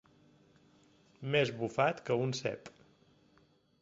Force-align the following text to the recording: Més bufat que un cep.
Més 1.35 1.51
bufat 1.59 2.01
que 2.09 2.17
un 2.25 2.33
cep. 2.41 2.73